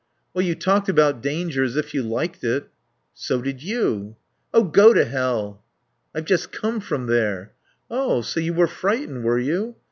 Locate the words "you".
0.43-0.55, 1.93-2.01, 3.61-4.15, 8.39-8.55, 9.37-9.75